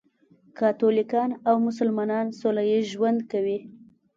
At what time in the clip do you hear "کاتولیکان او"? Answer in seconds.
0.57-1.55